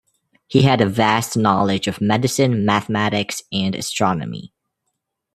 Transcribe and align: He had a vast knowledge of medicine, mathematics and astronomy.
He 0.47 0.63
had 0.63 0.81
a 0.81 0.87
vast 0.89 1.37
knowledge 1.37 1.87
of 1.87 2.01
medicine, 2.01 2.65
mathematics 2.65 3.43
and 3.53 3.75
astronomy. 3.75 4.51